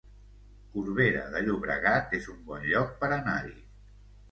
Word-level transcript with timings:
Corbera 0.77 1.21
de 1.35 1.43
Llobregat 1.49 2.17
es 2.21 2.27
un 2.33 2.41
bon 2.51 2.67
lloc 2.73 2.99
per 3.05 3.13
anar-hi 3.21 3.57